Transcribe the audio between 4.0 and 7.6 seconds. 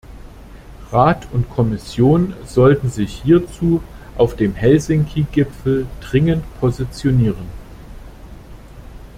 auf dem Helsinki-Gipfel dringend positionieren.